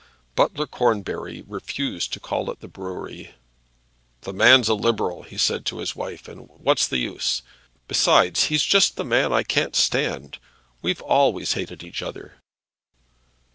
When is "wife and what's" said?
5.95-6.87